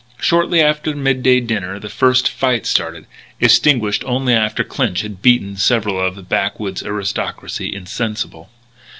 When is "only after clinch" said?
4.07-5.01